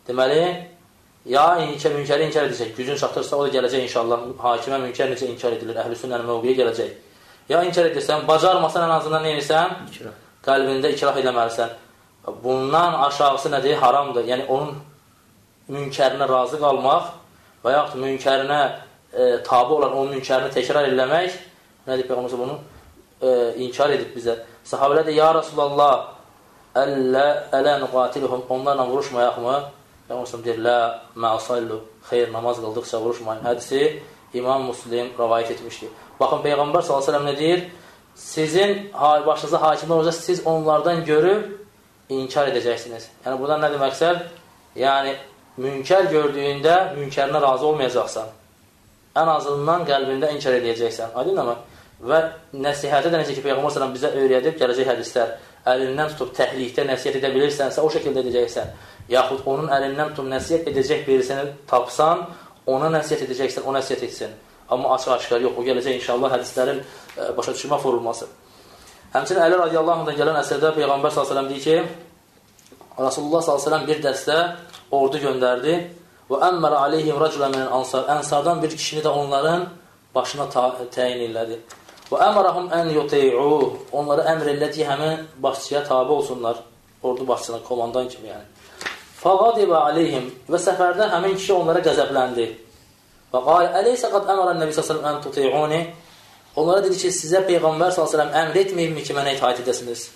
Deməli, 0.10 0.42
ya 1.30 1.46
inkar 1.62 1.94
münkəri 2.00 2.28
inkar 2.32 2.50
edəcək. 2.50 2.74
Gücün 2.82 2.98
çatırsa 3.06 3.38
o 3.38 3.46
da 3.46 3.54
gələcək 3.60 3.86
inşallah. 3.86 4.28
Hakimə 4.42 4.82
münkər 4.88 5.14
necə 5.14 5.30
inkar 5.30 5.54
edilir? 5.54 5.78
Əhlüsünnənin 5.86 6.30
mövqiyə 6.34 6.60
gələcək. 6.64 6.94
Ya 7.54 7.62
inkar 7.62 7.94
edirsən, 7.94 8.26
bacarmasan 8.28 8.90
ən 8.90 8.98
azından 9.00 9.26
nə 9.26 9.36
edirsən? 9.38 9.82
İkrah 9.94 10.25
qəlbində 10.46 10.92
ikrah 10.94 11.18
eləməlisən. 11.22 11.74
Bundan 12.44 12.94
aşağısı 13.08 13.52
nədir? 13.54 13.76
Haramdır. 13.82 14.26
Yəni, 14.30 14.48
onun 14.50 14.76
münkərinə 15.70 16.28
razı 16.30 16.60
qalmaq 16.62 17.12
və 17.66 17.74
yaxud 17.74 18.02
münkərinə 18.02 18.62
e, 19.14 19.28
tabi 19.46 19.74
olan 19.78 19.96
o 19.98 20.06
münkərini 20.10 20.52
təkrar 20.54 20.90
eləmək, 20.90 21.38
nədir 21.88 22.08
Peyğəmbər 22.10 22.38
bunu 22.40 22.58
e, 23.22 23.30
inkar 23.66 23.94
edib 23.94 24.14
bizə. 24.18 24.38
Sahabələr 24.66 25.08
də, 25.08 25.16
ya 25.18 25.32
Rasulallah, 25.38 26.12
əllə, 26.82 27.26
ələ 27.56 27.78
nüqatiluhum, 27.86 28.46
onlarla 28.50 28.88
vuruşmayaqmı? 28.90 29.56
Peyğəmbər 30.10 30.44
deyir, 30.46 30.60
lə, 30.66 30.78
mə'asallu, 31.22 31.80
xeyr, 32.10 32.34
namaz 32.34 32.62
qıldıqca 32.62 33.02
vuruşmayın. 33.02 33.46
Hədisi 33.46 33.82
İmam 34.36 34.68
Müslim 34.68 35.14
rəvayət 35.18 35.56
etmişdir. 35.56 35.94
Baxın, 36.20 36.44
Peyğəmbər 36.46 36.86
s.ə.v 36.86 37.22
nə 37.26 37.38
deyir? 37.38 37.66
Sizin 38.16 38.90
başınıza 39.26 39.58
hakimlər 39.58 39.94
olacaq, 39.94 40.12
siz 40.14 40.48
onlardan 40.48 41.06
görüb 41.06 41.52
inkar 42.10 42.48
edəcəksiniz. 42.48 43.10
Yəni, 43.26 43.40
buradan 43.40 43.64
nədir 43.66 43.82
məqsəd? 43.82 44.22
Yəni, 44.80 45.16
münkər 45.60 46.08
gördüyündə 46.14 46.76
münkərinə 46.96 47.42
razı 47.42 47.68
olmayacaqsan. 47.68 48.30
Ən 49.16 49.32
azından 49.32 49.84
qəlbində 49.90 50.32
inkar 50.36 50.56
edəcəksən. 50.62 51.12
Aydın 51.16 51.44
mı? 51.50 51.58
Və 52.06 52.22
nəsihətə 52.54 53.12
də 53.12 53.20
necə 53.20 53.36
ki, 53.36 53.44
Peyğəmbər 53.44 53.72
s.ə.v 53.72 53.92
bizə 53.96 54.12
öyrədib 54.20 54.58
gələcək 54.60 54.90
hədislər, 54.92 55.36
əlindən 55.72 56.12
tutub 56.14 56.34
təhlikdə 56.36 56.84
nəsiyyət 56.88 57.22
edə 57.22 57.32
bilirsənsə, 57.36 57.84
o 57.84 57.92
şəkildə 57.92 58.24
edəcəksən. 58.24 58.74
Yaxud 59.12 59.48
onun 59.50 59.72
əlindən 59.76 60.12
tutub 60.12 60.28
nəsiyyət 60.32 60.68
edəcək 60.72 61.06
birisini 61.08 61.54
tapsan, 61.70 62.26
ona 62.68 62.92
nəsiyyət 62.98 63.28
edəcəksən, 63.30 63.66
o 63.66 63.76
nəsiyyət 63.76 64.04
etsin. 64.10 64.36
Amma 64.70 64.96
açıq-aşkar 64.96 65.44
yox, 65.46 65.54
o 65.60 65.64
gələcək 65.66 66.00
inşallah 66.00 66.34
hədislərin 66.38 66.82
ə, 66.82 67.30
başa 67.38 67.54
düşmə 67.54 67.78
forulması. 67.82 68.28
Həmçinin 69.14 69.46
Əli 69.46 69.60
radiyallahu 69.62 70.04
anhdan 70.04 70.18
gələn 70.18 70.40
əsərdə 70.42 70.74
Peyğəmbər 70.76 71.14
s.ə.v 71.14 71.44
deyir 71.50 71.64
ki, 71.64 71.78
Rasulullah 73.00 73.44
s.ə.v 73.46 73.82
bir 73.88 74.02
dəstə 74.04 74.40
ordu 74.96 75.22
göndərdi 75.22 75.78
və 76.30 76.42
əmmərə 76.50 76.82
aleyhim 76.88 77.20
rəculə 77.22 77.52
minin 77.54 77.72
ansar. 77.78 78.08
Ənsardan 78.18 78.62
bir 78.64 78.74
kişini 78.74 79.06
də 79.06 79.14
onların 79.14 79.68
başına 80.16 80.48
təyin 80.96 81.26
elədi. 81.30 81.60
Və 82.10 82.22
əmərəhum 82.30 82.70
ən 82.74 82.92
yuti'u. 82.96 83.72
Onları 83.98 84.26
əmr 84.34 84.52
elədi 84.56 84.86
həmin 84.88 85.26
başçıya 85.44 85.84
tabi 85.88 86.12
olsunlar. 86.12 86.60
Ordu 87.04 87.28
başçısına, 87.28 87.62
komandan 87.68 88.08
kimi 88.10 88.30
yəni. 88.30 88.48
Fəqadibə 89.22 89.78
aleyhim 89.90 90.30
və 90.50 90.60
səfərdə 90.62 91.10
həmin 91.14 91.36
kişi 91.38 91.54
onlara 91.54 91.82
qəzəbləndi. 91.86 92.48
فقال 93.36 93.66
أليس 93.66 94.06
قد 94.06 94.24
أمر 94.30 94.52
النبي 94.52 94.72
صلى 94.72 94.82
الله 94.82 94.92
aleyhi 94.92 95.00
ve 95.00 95.04
sellem 95.04 95.16
en 95.16 95.22
tuti'uni? 95.22 95.94
Onlara 96.56 96.84
dedi 96.84 96.98
ki 96.98 97.12
size 97.12 97.48
Peygamber 97.48 97.92
sallallahu 97.92 98.16
aleyhi 98.16 98.30
ve 98.30 98.34
sellem 98.34 98.48
emretmeyip 98.48 98.96
mi 98.96 99.04
ki 99.04 99.16
bana 99.16 99.32
itaat 99.32 99.60
edesiniz? 99.60 100.12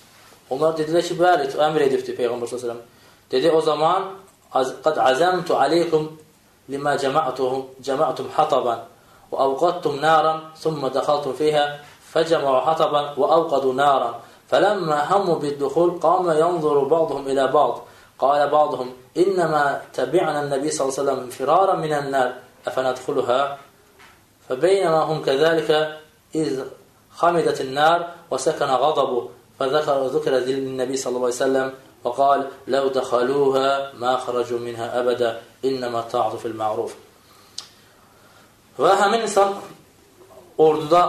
Onlar 0.49 0.77
dediler 0.77 1.01
ki 1.01 1.13
bəli, 1.13 1.67
emir 1.67 1.81
edibdi 1.81 2.15
Peygamber 2.15 2.47
sallallahu 2.47 2.71
aleyhi 2.71 2.79
ve 2.79 2.87
sellem. 3.31 3.43
Dedi 3.43 3.51
o 3.51 3.61
zaman 3.61 4.03
قد 4.85 4.95
عزمت 5.07 5.49
عليكم 5.51 6.03
لما 6.69 6.95
جمعتهم 7.03 7.59
جمعتم 7.87 8.25
حطبا 8.35 8.75
وأوقدتم 9.31 9.93
نارا 9.95 10.33
ثم 10.63 10.87
دخلتم 10.87 11.33
فيها 11.33 11.65
فجمعوا 12.11 12.59
حطبا 12.59 13.01
وأوقدوا 13.17 13.73
نارا 13.73 14.11
فلما 14.49 14.99
هموا 15.11 15.35
بالدخول 15.35 15.89
قام 16.05 16.25
ينظر 16.43 16.77
بعضهم 16.95 17.27
إلى 17.27 17.47
بعض 17.47 17.73
قال 18.19 18.49
بعضهم 18.49 18.87
إنما 19.17 19.81
تبعنا 19.93 20.39
النبي 20.43 20.69
صلى 20.71 20.83
الله 20.87 20.99
عليه 20.99 21.01
وسلم 21.03 21.29
فرارا 21.29 21.75
من 21.75 21.93
النار 21.93 22.29
أفندخلها 22.66 23.58
فبينما 24.48 25.02
هم 25.02 25.22
كذلك 25.22 25.98
إذ 26.34 26.64
خمدت 27.10 27.60
النار 27.60 28.08
وسكن 28.30 28.66
غضبه 28.66 29.28
فذكر 29.60 30.06
ذكر 30.06 30.30
للنبي 30.30 30.96
صلى 30.96 31.10
الله 31.10 31.26
عليه 31.26 31.36
وسلم 31.36 31.72
وقال 32.04 32.48
لو 32.66 32.88
دخلوها 32.88 33.92
ما 33.98 34.16
خرجوا 34.16 34.58
منها 34.58 35.00
أبدا 35.00 35.40
إنما 35.64 36.00
تعظ 36.00 36.36
في 36.36 36.48
المعروف 36.48 36.94
Və 38.74 38.90
həmin 38.98 39.22
insan 39.22 39.52
orduda, 40.58 41.02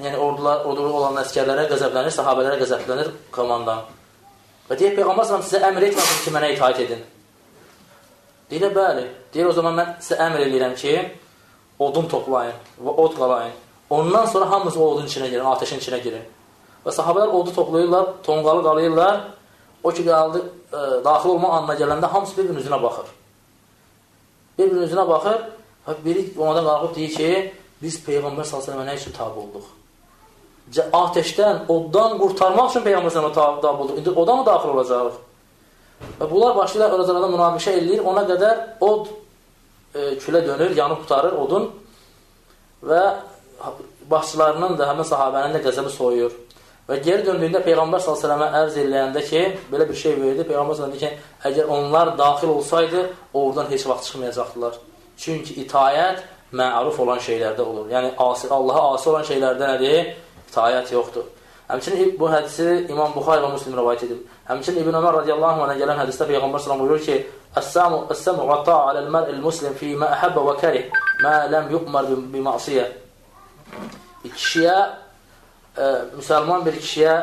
yəni 0.00 0.16
ordular, 0.16 0.62
orduda 0.64 0.92
olan 0.96 1.18
əskərlərə 1.20 1.66
qəzəblənir, 1.68 2.14
sahabələrə 2.14 2.56
qəzəblənir 2.62 3.10
komandan. 3.34 3.82
Və 4.70 4.78
deyir, 4.80 4.94
Peyğəmbər 4.96 5.28
sələm 5.28 5.44
sizə 5.44 5.60
əmr 5.68 5.90
etmədim 5.90 6.22
ki, 6.24 6.32
mənə 6.32 6.48
itaat 6.54 6.80
edin. 6.80 7.02
Deyir, 8.49 8.75
bəli. 8.75 9.07
Deyir, 9.33 9.49
o 9.49 9.53
zaman 9.55 9.75
mən 9.75 9.95
sizə 9.99 10.19
əmr 10.23 10.45
edirəm 10.47 10.75
ki, 10.79 10.93
odun 11.83 12.07
toplayın 12.11 12.55
və 12.83 12.93
od 13.03 13.17
qalayın. 13.17 13.55
Ondan 13.89 14.25
sonra 14.25 14.49
hamınız 14.51 14.77
o 14.77 14.85
odun 14.91 15.07
içinə 15.07 15.29
girin, 15.29 15.45
ateşin 15.45 15.81
içinə 15.83 15.99
girin. 16.03 16.23
Və 16.85 16.93
sahabələr 16.95 17.33
odu 17.35 17.53
toplayırlar, 17.55 18.07
tonqalı 18.23 18.63
qalayırlar. 18.63 19.19
O 19.83 19.91
ki, 19.91 20.03
qaldı, 20.07 20.41
ə, 20.71 20.79
e, 20.79 21.03
daxil 21.05 21.35
olma 21.35 21.51
anına 21.57 21.75
gələndə 21.79 22.07
hamısı 22.11 22.37
bir-birinin 22.37 22.63
üzünə 22.63 22.81
baxır. 22.83 23.11
Bir-birinin 24.57 24.87
üzünə 24.87 25.07
baxır 25.07 25.43
və 25.87 25.95
biri 26.05 26.25
onadan 26.39 26.65
qalxıb 26.67 26.95
deyir 26.95 27.13
ki, 27.19 27.29
biz 27.83 27.99
Peyğəmbər 28.07 28.47
s.ə.və 28.47 28.87
nə 28.87 28.95
üçün 28.95 29.15
tabi 29.15 29.43
olduq? 29.43 29.67
Ateşdən, 31.03 31.67
oddan 31.71 32.17
qurtarmaq 32.23 32.71
üçün 32.73 32.87
Peyğəmbər 32.87 33.13
s.ə.və 33.13 33.31
tabi 33.35 33.83
olduq. 33.83 33.99
İndi 34.01 34.15
oda 34.23 34.35
mı 34.35 34.45
daxil 34.45 34.75
olacaq? 34.75 35.23
Və 36.19 36.29
bunlar 36.31 36.55
başlayırlar 36.55 36.99
aralarında 36.99 37.29
münaqişə 37.33 37.75
eləyir. 37.79 38.03
Ona 38.05 38.23
qədər 38.29 38.63
od 38.85 39.09
e, 39.95 40.17
külə 40.21 40.43
dönür, 40.45 40.75
yanıb 40.77 41.03
qutarır 41.03 41.37
odun 41.43 41.69
və 42.85 43.03
başçılarının 44.09 44.77
da, 44.77 44.89
həmin 44.91 45.07
sahabənin 45.07 45.57
də 45.57 45.63
qəzəbi 45.65 45.93
soyuyur. 45.93 46.35
Və 46.87 47.01
geri 47.03 47.25
döndüyündə 47.27 47.59
Peyğəmbər 47.65 47.99
s.ə.və 47.99 48.49
ərz 48.61 48.77
eləyəndə 48.79 49.23
ki, 49.27 49.41
belə 49.71 49.87
bir 49.89 49.97
şey 49.99 50.15
verdi, 50.21 50.45
Peyğəmbər 50.47 50.77
s.ə.və 50.77 50.99
ki, 51.01 51.09
əgər 51.49 51.71
onlar 51.73 52.13
daxil 52.19 52.53
olsaydı, 52.53 53.03
oradan 53.33 53.67
heç 53.73 53.87
vaxt 53.89 54.11
çıxmayacaqdılar. 54.11 54.77
Çünki 55.19 55.57
itayət 55.65 56.23
məruf 56.55 57.01
olan 57.03 57.19
şeylərdə 57.19 57.65
olur. 57.65 57.89
Yəni, 57.91 58.13
Allaha 58.17 58.93
asi 58.93 59.09
olan 59.11 59.27
şeylərdə 59.27 59.73
nədir? 59.73 60.13
İtayət 60.47 60.93
yoxdur. 60.95 61.27
Həmçinin 61.67 62.13
bu 62.19 62.29
hədisi 62.31 62.85
İmam 62.91 63.11
Buxari 63.15 63.43
və 63.43 63.49
Müslim 63.51 63.75
rəvayət 63.75 64.05
edib. 64.07 64.21
Həmçinin 64.47 64.85
İbn 64.85 64.99
Ömər 65.01 65.17
radiyallahu 65.21 65.65
anhə 65.65 65.75
gələn 65.81 65.99
hədisdə 65.99 66.29
Peyğəmbər 66.29 66.63
s.ə.v 66.63 66.77
buyurur 66.79 67.01
ki, 67.03 67.17
Əs-səmu 67.57 68.05
əs-səmu 68.13 68.45
və 68.47 68.61
ta'a 68.67 68.93
aləl-mər'il 68.93 69.41
muslim 69.41 69.75
fi 69.75 69.95
mə 69.97 70.07
əhəbbə 70.15 70.43
və 70.47 70.55
kərih 70.61 70.97
mə 71.23 71.33
ləm 71.51 71.71
yuqmar 71.73 72.07
bi-məsiyə 72.31 72.85
kişiyə, 74.37 74.75
ə, 75.77 75.83
e, 75.83 75.89
müsəlman 76.17 76.65
bir 76.65 76.77
kişiyə 76.79 77.15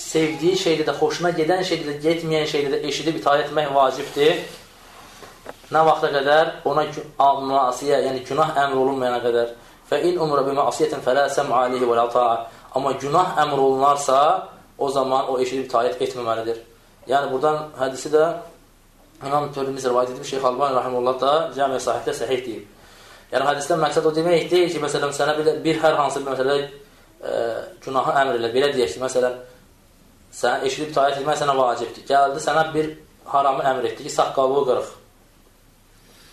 sevdiyi 0.00 0.56
şeydə 0.58 0.86
də, 0.88 0.94
xoşuna 0.98 1.32
gedən 1.36 1.64
şeydə 1.66 1.88
də, 1.90 1.96
getməyən 2.04 2.48
şeydə 2.50 2.72
də 2.74 2.82
eşidib 2.88 3.20
itaət 3.20 3.48
etmək 3.48 3.72
vacibdir. 3.74 4.44
Nə 5.70 5.82
vaxta 5.86 6.10
qədər? 6.14 6.54
Ona 6.66 6.86
masiyə, 7.50 8.00
yəni 8.06 8.24
günah 8.28 8.56
əmr 8.64 8.80
olunmayana 8.80 9.20
qədər. 9.24 9.52
Fə 9.90 10.00
in 10.06 10.18
umra 10.22 10.42
bi 10.46 10.54
məsiyyətin 10.56 11.02
fələ 11.04 11.28
səm'u 11.34 11.54
alayhi 11.58 11.86
və 11.86 11.98
la 11.98 12.06
ta'a. 12.10 12.40
Amma 12.74 12.92
günah 12.92 13.36
əmr 13.44 13.58
olunarsa, 13.58 14.48
o 14.78 14.88
zaman 14.88 15.28
o 15.32 15.38
eşidib 15.42 15.68
itaət 15.68 16.00
etməməlidir. 16.06 16.60
Yəni 17.10 17.30
buradan 17.32 17.70
hədisi 17.78 18.12
də 18.12 18.24
İmam 19.26 19.50
Törimiz 19.52 19.84
rivayət 19.84 20.14
edib 20.14 20.24
Şeyx 20.24 20.44
Albani 20.48 20.76
rahimehullah 20.78 21.16
da 21.20 21.32
Cəmiə 21.56 21.80
sahibdə 21.82 22.14
səhih 22.16 22.44
deyib. 22.46 22.68
Yəni 23.32 23.46
hədisdən 23.46 23.82
məqsəd 23.82 24.06
o 24.08 24.12
demək 24.16 24.46
deyil 24.50 24.70
ki, 24.72 24.80
məsələn, 24.82 25.12
sənə 25.14 25.34
bir, 25.38 25.50
bir 25.64 25.80
hər 25.82 25.98
hansı 25.98 26.22
bir 26.22 26.32
məsələ 26.32 26.56
e, 26.60 27.34
günahı 27.84 28.14
əmr 28.22 28.38
elə, 28.40 28.52
belə 28.54 28.70
deyək 28.74 28.94
ki, 28.94 29.02
məsələn, 29.02 29.36
sən 30.40 30.64
eşidib 30.66 30.94
itaət 30.94 31.20
etmək 31.20 31.42
sənə 31.42 31.56
vacibdir. 31.58 32.06
Gəldi 32.08 32.42
sənə 32.46 32.64
bir 32.72 32.88
haramı 33.34 33.66
əmr 33.74 33.90
etdi 33.90 34.06
ki, 34.06 34.14
saqqallığı 34.16 34.64
qırıq. 34.70 34.94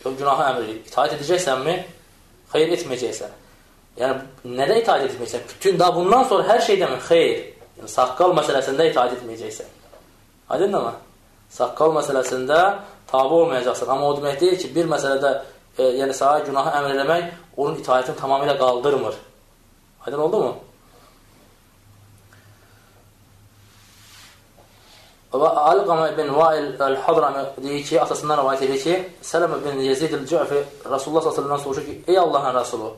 O 0.05 0.15
günahı 0.21 0.47
əmr 0.53 0.63
edib. 0.63 0.87
İtaət 0.87 1.17
edəcəksənmi? 1.17 1.75
Xeyr 2.53 2.73
etməyəcəksən. 2.77 3.35
Yəni, 3.97 4.53
nədə 4.57 4.77
itaət 4.83 5.07
etməyəcəksən? 5.07 5.45
Bütün 5.55 5.79
da 5.79 5.89
bundan 5.95 6.27
sonra 6.29 6.45
hər 6.51 6.61
şeydən 6.67 6.99
xeyr. 7.07 7.39
Yəni, 7.79 7.89
saqqal 7.89 8.35
məsələsində 8.37 8.85
itaət 8.91 9.17
etməyəcəksən. 9.17 9.71
Aydın 10.53 10.77
mı? 10.77 10.93
Saqqal 11.57 11.95
məsələsində 11.95 12.59
tabi 13.09 13.39
olmayacaqsan. 13.41 13.89
Amma 13.89 14.11
o 14.11 14.17
demək 14.19 14.39
deyil 14.41 14.59
ki, 14.61 14.69
bir 14.75 14.89
məsələdə 14.91 15.33
e, 15.77 15.89
yəni 16.01 16.13
sağa 16.13 16.43
günahı 16.45 16.75
əmr 16.79 16.93
eləmək 16.93 17.33
onun 17.57 17.81
itaətini 17.81 18.19
tamamilə 18.21 18.57
qaldırmır. 18.59 19.17
Aydın 20.05 20.23
oldu 20.27 20.43
mu? 20.45 20.53
Və 25.37 25.49
Alqama 25.71 26.07
ibn 26.13 26.29
Vail 26.35 26.69
el-Hadrami 26.81 27.43
deyir 27.63 27.83
ki, 27.85 27.97
atasından 28.01 28.39
rivayət 28.39 28.63
edir 28.69 28.79
ki, 28.85 28.95
Sələmə 29.25 29.59
ibn 29.59 29.81
Yezid 29.83 30.13
el-Cü'fi 30.15 30.63
Rasulullah 30.87 31.27
s.ə.v 31.27 31.59
soruşur 31.63 31.85
ki, 31.85 31.97
ey 32.07 32.17
Allahın 32.17 32.55
Rasulü, 32.55 32.93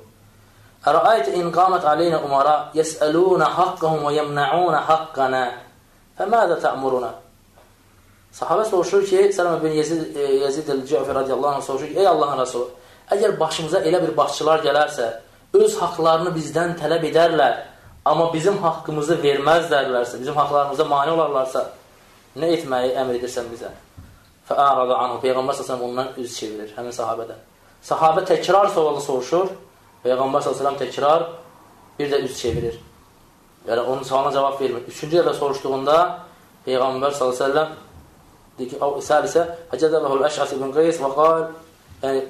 İn 0.80 1.50
qamət 1.52 1.84
aleynə 1.84 2.22
umara 2.24 2.72
yəsəlunə 2.74 3.48
haqqəhum 3.52 4.06
və 4.08 4.14
yəmnəunə 4.16 4.80
haqqənə 4.88 5.42
fəmədə 6.16 6.56
tə'muruna? 6.64 7.10
Sahabə 8.32 8.64
soruşur 8.64 9.04
ki, 9.04 9.26
Sələmə 9.36 9.60
bin 9.60 9.76
Yezid, 9.76 10.16
Yezid 10.16 10.70
el-Cəfi 10.70 11.16
radiyallahu 11.18 11.60
anh 11.60 11.66
soruşur 11.66 11.92
ki, 11.92 12.00
ey 12.00 12.08
Allahın 12.08 12.40
Rasulü, 12.40 12.70
əgər 13.12 13.36
başımıza 13.40 13.84
elə 13.84 14.02
bir 14.06 14.16
başçılar 14.16 14.64
gələrsə, 14.64 15.10
öz 15.60 15.78
haqlarını 15.82 16.32
bizdən 16.38 16.78
tələb 16.80 17.04
edərlər, 17.12 17.64
amma 18.06 18.32
bizim 18.34 18.62
haqqımızı 18.64 19.20
verməzlərlərsə, 19.20 20.22
bizim 20.22 20.38
haqlarımıza 20.40 20.86
mani 20.88 21.12
olarlarsa, 21.12 21.66
nə 22.40 22.54
etməyi 22.56 22.96
əmr 23.02 23.20
edirsən 23.20 23.52
bizə? 23.52 23.74
Fəərada 24.48 25.02
anhu, 25.04 25.20
Peyğəmbər 25.26 25.58
səsələm 25.60 25.90
ondan 25.90 26.14
üz 26.22 26.38
çevirir, 26.38 26.72
həmin 26.78 26.96
sahabədən. 26.96 27.42
Sahabə 27.84 28.24
təkrar 28.30 28.70
sualı 28.72 29.02
soruşur, 29.02 29.50
Peyğəmbər 30.04 30.44
s.ə.v 30.46 30.74
təkrar, 30.80 31.26
bir 32.00 32.12
də 32.12 32.22
üz 32.24 32.38
çevirir. 32.40 32.80
Yəni, 33.68 33.82
onun 33.82 34.04
sualına 34.04 34.32
cavab 34.32 34.62
vermir. 34.62 34.86
Üçüncü 34.88 35.20
dəfə 35.20 35.34
soruşduğunda 35.40 35.98
Peyğəmbər 36.68 37.16
s.ə.v 37.18 37.32
səlisə, 39.04 39.46
Həcədəbəhul 39.74 40.24
Əşəs 40.28 40.56
ibn 40.56 40.72
Qeys 40.76 41.02
və 41.04 41.12
qal, 41.16 41.46
yəni, 42.04 42.24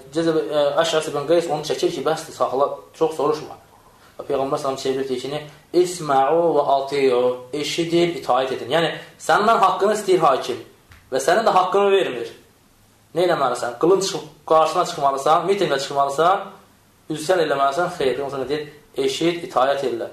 Əşəs 0.81 1.11
ibn 1.13 1.29
Qeys 1.29 1.49
onu 1.49 1.65
çəkir 1.69 1.93
ki, 1.93 2.05
bəsdir, 2.05 2.37
saxla, 2.37 2.71
çox 2.97 3.15
soruşma. 3.17 3.57
Və 4.17 4.27
Peyğəmbər 4.31 4.61
s.ə.v 4.61 4.75
çevirir 4.81 5.09
deyir 5.09 5.21
ki, 5.21 5.45
İsməu 5.83 6.43
və 6.57 6.67
atiyu, 6.75 7.23
eşidin, 7.53 8.17
itaət 8.17 8.57
edin. 8.57 8.73
Yəni, 8.73 8.93
səndən 9.21 9.61
haqqını 9.61 9.93
istəyir 9.97 10.25
hakim 10.25 10.61
və 11.13 11.21
sənin 11.21 11.45
də 11.45 11.53
haqqını 11.53 11.91
vermir. 11.93 12.31
Nə 13.15 13.25
eləməlisən? 13.25 13.77
Qılın 13.81 14.01
çıxıb, 14.05 14.25
qarşına 14.49 14.85
çıxmalısan, 14.85 15.45
mitingə 15.49 15.79
çıxmalısan, 15.81 16.49
üzsən 17.12 17.42
eləməlisən, 17.44 17.90
xeyr. 17.98 18.14
Peyğəmbər 18.18 18.48
deyir, 18.48 18.68
eşid, 19.06 19.42
itayət 19.48 19.84
elə. 19.90 20.08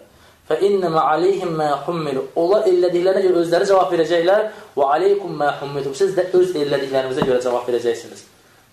Fə 0.50 0.58
innəmə 0.67 1.05
aleyhim 1.13 1.53
mə 1.55 1.70
hummilu. 1.86 2.25
Onlar 2.36 2.67
elədiklərinə 2.67 3.24
görə 3.27 3.43
özləri 3.46 3.70
cavab 3.70 3.93
verəcəklər 3.93 4.48
və 4.75 4.88
aleykum 4.98 5.38
mə 5.39 5.51
hummilu. 5.62 5.93
Siz 5.96 6.15
də 6.17 6.27
öz 6.38 6.55
elədiklərinizə 6.63 7.27
görə 7.27 7.39
cavab 7.43 7.70
verəcəksiniz. 7.70 8.25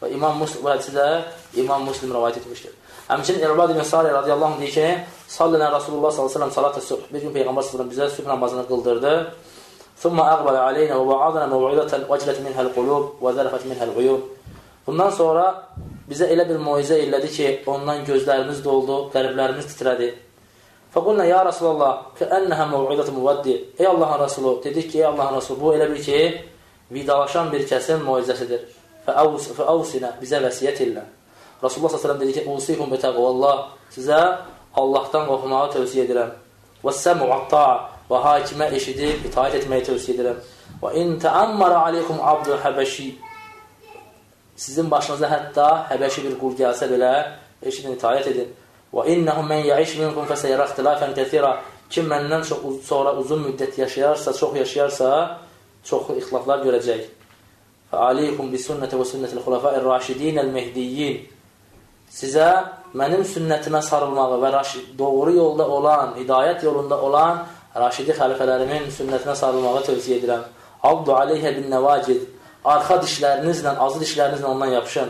Və 0.03 0.13
İmam 0.15 0.39
Muslim, 0.43 0.65
bu 0.65 0.73
hədisi 0.73 0.95
də 0.95 1.07
İmam 1.63 1.85
Muslim 1.87 2.15
rəvayət 2.15 2.41
etmişdir. 2.43 2.75
Həmçinin 3.09 3.45
Ərbad 3.49 3.73
ibn 3.75 3.85
Sari 3.87 4.11
radiyallahu 4.15 4.57
anh 4.57 4.63
deyir 4.63 4.75
ki, 4.75 4.89
sallənə 5.33 5.71
Rasulullah 5.73 6.13
s.ə.v 6.13 6.51
salat-ı 6.55 6.83
subh. 6.85 7.07
Bir 7.13 7.25
gün 7.25 7.35
Peyğəmbər 7.35 7.67
s.ə.v 7.67 7.87
bizə 7.91 8.11
sübh 8.17 8.29
namazını 8.31 8.67
qıldırdı. 8.69 9.15
ثم 10.03 10.21
أقبل 10.21 10.57
علينا 10.57 10.97
ووعظنا 10.97 11.47
موعظة 11.47 11.93
وجلت 12.11 12.39
منها 12.47 12.63
القلوب 12.67 13.05
وذرفت 13.21 13.67
منها 13.67 13.85
العيون. 13.85 14.21
Bundan 14.87 15.11
sonra 15.11 15.69
bizə 16.10 16.28
elə 16.34 16.46
bir 16.50 16.60
moizə 16.62 17.00
elədi 17.04 17.32
ki, 17.36 17.50
ondan 17.70 18.04
gözlərimiz 18.08 18.62
doldu, 18.66 19.08
qəlblərimiz 19.14 19.70
titrədi. 19.72 20.12
Fəqulna 20.94 21.26
ya 21.26 21.42
Rasulallah, 21.48 21.94
kəənnəhə 22.20 22.68
məv'idətə 22.70 23.14
müvəddi. 23.16 23.56
Ey 23.80 23.88
Allahın 23.90 24.20
Rasulu, 24.22 24.60
dedik 24.64 24.92
ki, 24.92 25.00
ey 25.02 25.08
Allahın 25.10 25.40
Rasulu, 25.40 25.60
bu 25.62 25.74
elə 25.74 25.90
bir 25.90 26.04
ki, 26.06 26.20
vidalaşan 26.94 27.50
bir 27.54 27.66
kəsin 27.70 28.04
moizəsidir. 28.06 28.68
Fəavsinə, 29.08 30.14
bizə 30.22 30.44
vəsiyyət 30.44 30.84
elə. 30.86 31.08
Rasulullah 31.64 31.98
s.ə.v 31.98 32.20
dedi 32.20 32.38
ki, 32.38 32.46
Usihum 32.52 32.94
betəqvallah, 32.94 33.66
sizə 33.96 34.20
Allahdan 34.78 35.26
qorxmağı 35.32 35.74
tövsiyə 35.78 36.06
edirəm. 36.06 36.32
Və 36.84 36.94
səmu 37.00 37.30
atta 37.32 37.66
və 38.10 38.20
hakimə 38.28 38.70
eşidib, 38.78 39.26
itaət 39.30 39.64
etməyi 39.64 39.88
tövsiyə 39.88 40.18
edirəm. 40.18 40.42
Və 40.84 40.94
in 41.00 41.16
təəmmara 41.24 41.88
aleykum 41.88 42.20
abdul 42.22 42.60
həbəşi 42.62 43.14
sizin 44.64 44.92
başınıza 44.92 45.30
hətta 45.32 45.68
həbəşi 45.92 46.26
bir 46.28 46.36
qul 46.42 46.56
gəlsə 46.60 46.88
belə, 46.92 47.14
eşidin, 47.62 47.98
itaət 47.98 48.30
edin. 48.32 48.52
Və 48.94 49.08
innəhum 49.14 49.50
mən 49.50 49.66
yəiş 49.68 49.98
minkum 50.00 50.28
fəsəyərə 50.30 50.68
ixtilafən 50.70 51.16
kəthira. 51.18 51.56
Kim 51.90 52.08
məndən 52.10 52.46
çox 52.48 52.64
sonra 52.88 53.14
uzun 53.22 53.44
müddət 53.48 53.78
yaşayarsa, 53.82 54.34
çox 54.34 54.56
yaşayarsa, 54.62 55.10
çoxlu 55.86 56.18
ixtilaflar 56.22 56.64
görəcək. 56.66 57.04
Fəaleykum 57.92 58.50
bi 58.54 58.62
sünnətə 58.62 58.98
və 58.98 59.08
sünnətil 59.10 59.44
xulafəir 59.46 59.84
raşidinəl 59.86 60.50
mehdiyyin. 60.56 61.20
Sizə 62.14 62.48
mənim 62.98 63.26
sünnətimə 63.26 63.82
sarılmağı 63.82 64.40
və 64.42 64.64
doğru 64.98 65.36
yolda 65.36 65.68
olan, 65.68 66.16
hidayət 66.18 66.64
yolunda 66.66 67.02
olan 67.02 67.44
Raşidi 67.74 68.14
xəlifələrimin 68.14 68.92
sünnətinə 68.94 69.34
sarılmağı 69.34 69.80
tövsiyə 69.88 70.20
edirəm. 70.20 70.44
Abdu 70.86 71.16
aleyhə 71.18 71.56
bin 71.56 71.72
nəvacid. 71.74 72.28
Arxa 72.64 72.96
dişlərinizlə, 73.04 73.76
azı 73.86 74.00
dişlərinizlə 74.04 74.48
ondan 74.48 74.72
yapışın. 74.78 75.10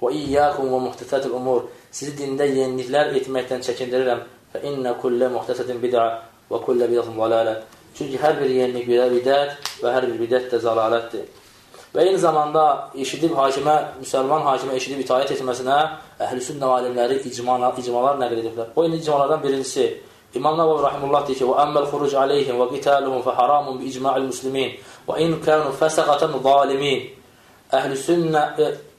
Və 0.00 0.12
iyyakum 0.14 0.70
və 0.72 0.78
muhtəsətul 0.86 1.34
umur. 1.36 1.66
Sizi 1.92 2.14
dində 2.16 2.46
yeniliklər 2.48 3.12
etməkdən 3.18 3.64
çəkindirirəm. 3.66 4.22
Fə 4.52 4.62
innə 4.70 4.94
kullə 5.02 5.28
muhtəsətin 5.34 5.82
bid'a 5.82 6.06
və 6.48 6.62
kullə 6.64 6.88
bid'atun 6.88 7.18
zalalə. 7.18 7.58
Çünki 7.98 8.20
hər 8.22 8.38
bir 8.40 8.48
yenilik 8.54 8.88
bir 8.88 9.12
bidət 9.18 9.68
və 9.82 9.92
hər 9.92 10.08
bir 10.08 10.16
bidət 10.22 10.48
də 10.54 10.62
zalalətdir. 10.64 11.26
Və 11.92 12.04
eyni 12.04 12.18
zamanda 12.20 12.64
eşidib 12.94 13.32
hakimə, 13.36 13.76
müsəlman 14.00 14.44
hakimə 14.48 14.76
eşidib 14.76 15.00
itaət 15.04 15.34
etməsinə 15.36 15.78
əhlüsünnə 16.24 16.68
alimləri 16.78 17.20
icmalar, 17.28 17.76
icmalar 17.80 18.20
nəql 18.20 18.42
ediblər. 18.42 18.72
O 18.76 18.84
icmalardan 18.84 19.42
birincisi 19.42 19.88
İmam 20.34 20.58
Nəvavi 20.58 20.82
rahimehullah 20.82 21.22
deyir 21.26 21.38
ki: 21.38 21.44
"Və 21.48 21.54
əmməl 21.62 21.86
xuruc 21.90 22.14
aleyhim 22.22 22.56
və 22.60 22.66
qitaluhum 22.74 23.22
fa 23.24 23.32
haramun 23.36 23.78
bi 23.80 23.86
icma'il 23.88 24.26
muslimin 24.28 24.74
və 25.08 25.18
in 25.24 25.40
kanu 25.40 25.72
fasaqatan 25.72 26.36
zalimin." 26.42 27.08
Əhlüsünnə 27.72 28.42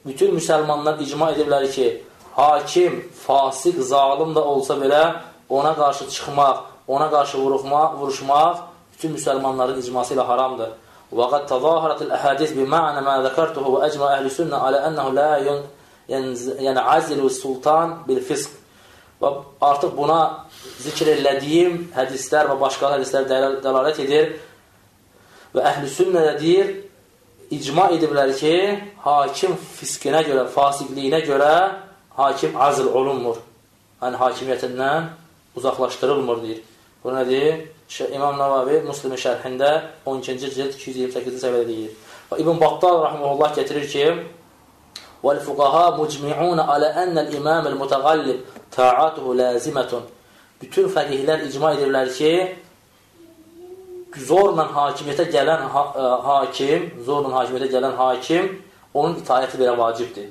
bütün 0.06 0.34
müsəlmanlar 0.38 1.00
icma 1.02 1.32
ediblər 1.34 1.66
ki, 1.72 2.02
hakim 2.36 3.02
fasiq, 3.26 3.80
zalim 3.82 4.34
da 4.34 4.44
olsa 4.44 4.74
belə 4.74 5.02
ona 5.48 5.74
qarşı 5.74 6.08
çıxmaq, 6.10 6.56
ona 6.88 7.10
qarşı 7.10 7.38
vuruşmaq, 7.38 7.98
vuruşmaq 8.00 8.56
bütün 8.92 9.16
müsəlmanların 9.16 9.80
icması 9.82 10.14
ilə 10.14 10.24
haramdır. 10.26 10.70
Və 11.10 11.26
qad 11.32 11.48
təzaharat 11.50 12.02
el-ahadis 12.04 12.54
bi 12.54 12.64
ma'na 12.74 13.00
ma 13.02 13.16
zakartuhu 13.26 13.74
və 13.74 13.88
ecma 13.88 14.12
əhlüsünnə 14.18 14.58
alə 14.66 14.84
ennehu 14.88 15.14
la 15.16 15.30
yan'azilu 16.66 17.30
sultan 17.30 17.96
bil 18.08 18.20
fisq. 18.28 18.52
Və 19.20 19.30
artıq 19.60 19.96
buna 19.96 20.20
zikr 20.84 21.10
elədiyim 21.16 21.90
hədislər 21.96 22.52
və 22.52 22.56
başqa 22.60 22.94
hədislər 22.94 23.26
dəlalət 23.64 23.98
edir 24.06 24.30
Və 25.54 25.64
əhl-i 25.66 25.90
sünnə 25.90 26.22
də 26.28 26.34
deyir, 26.38 26.68
icma 27.50 27.88
ediblər 27.94 28.32
ki, 28.38 28.54
hakim 29.04 29.56
fiskinə 29.78 30.22
görə, 30.26 30.46
fasiqliyinə 30.54 31.22
görə 31.26 31.52
hakim 32.18 32.54
azl 32.54 32.90
olunmur. 32.94 33.40
Yəni, 34.02 34.20
hakimiyyətindən 34.20 35.10
uzaqlaşdırılmır, 35.58 36.42
deyir. 36.42 36.62
Bu 37.04 37.14
nədir? 37.16 37.66
İmam 38.14 38.38
Navavi 38.38 38.78
Müslimin 38.86 39.18
şərhində 39.18 39.70
12-ci 40.06 40.50
cild 40.54 40.76
228-ci 40.78 41.40
səviyyədə 41.42 41.66
deyir. 41.66 41.94
Və 42.30 42.38
İbn 42.44 42.60
Battal 42.60 43.00
rahmeullah 43.02 43.56
gətirir 43.56 43.86
ki, 43.90 44.04
"Vəl-fuqaha 45.24 45.96
mucmi'un 45.96 46.58
alə 46.58 46.92
anna'l 47.02 47.34
imam 47.34 47.66
el-mutaqallib 47.66 48.44
ta'atuhu 48.70 49.36
lazimatun." 49.38 50.02
Bütün 50.60 50.86
fəqihlər 50.94 51.48
icma 51.48 51.74
edirlər 51.74 52.12
ki, 52.18 52.32
zorla 54.18 54.66
hakimiyyətə 54.74 55.28
gələn 55.30 55.64
ha 55.74 55.86
ə, 55.86 56.02
e, 56.02 56.10
hakim, 56.26 56.90
zorla 57.06 57.32
hakimiyyətə 57.38 57.72
gələn 57.76 57.96
hakim, 57.96 58.52
onun 58.94 59.16
itayəti 59.22 59.60
belə 59.60 59.76
vacibdir. 59.78 60.30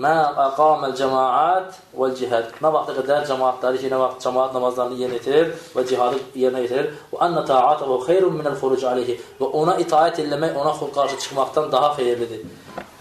Mə 0.00 0.10
əqaməl 0.46 0.94
cəmaat 0.96 1.74
vəl 1.92 2.12
cihad. 2.16 2.52
Nə 2.62 2.70
vaxta 2.72 2.94
qədər 2.96 3.24
cəmaatları 3.28 3.80
ki, 3.82 3.90
nə 3.92 3.98
vaxt 4.00 4.22
cəmaat 4.24 4.54
namazlarını 4.56 4.96
yerinə 4.96 5.18
yetirir 5.18 5.50
və 5.74 5.84
cihadı 5.90 6.20
yerinə 6.40 6.62
yetirir. 6.64 6.88
Və 7.10 7.20
ənə 7.26 7.42
ta'atuhu 7.50 7.98
xeyrun 8.06 8.38
minəl 8.38 8.56
xuruc 8.62 8.86
aleyhi. 8.88 9.18
Və 9.40 9.50
ona 9.60 9.74
itayət 9.82 10.22
eləmək, 10.24 10.56
ona 10.56 10.72
qarşı 10.94 11.18
çıxmaqdan 11.24 11.68
daha 11.74 11.92
xeyirlidir. 11.98 12.46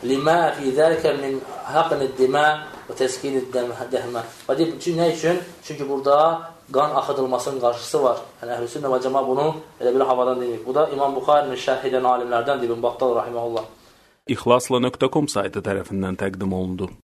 Limə 0.04 0.38
fi 0.58 0.74
zəlikə 0.76 1.16
min 1.22 1.40
haqqın 1.72 2.04
dimə 2.20 2.46
və 2.90 2.98
təskini 3.00 3.46
dəhmə. 3.54 4.26
Və 4.50 4.58
deyib, 4.58 4.76
çünki 4.82 4.98
nə 5.00 5.12
üçün? 5.14 5.40
Çünki 5.64 5.88
burada 5.88 6.20
qan 6.74 6.96
axıdılmasının 7.02 7.60
qarşısı 7.66 8.04
var. 8.04 8.22
Yəni, 8.42 8.56
əhlüsünnə 8.58 8.92
və 8.94 9.02
cəma 9.06 9.26
bunu 9.28 9.48
elə 9.82 9.94
belə 9.96 10.08
havadan 10.12 10.42
deməyib. 10.42 10.66
Bu 10.66 10.76
da 10.76 10.88
İmam 10.94 11.16
Buxarinin 11.18 11.58
şərh 11.66 11.86
edən 11.90 12.08
alimlərdən 12.14 12.66
İbn 12.66 12.82
Battal 12.84 13.16
rahiməhullah. 13.18 13.66
İxlasla.com 14.30 15.28
saytı 15.28 15.64
tərəfindən 15.66 16.20
təqdim 16.22 16.54
olundu. 16.54 16.90